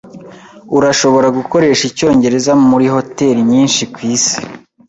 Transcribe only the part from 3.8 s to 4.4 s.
kwisi.